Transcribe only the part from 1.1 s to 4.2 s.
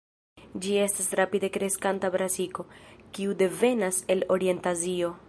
rapide kreskanta brasiko, kiu devenas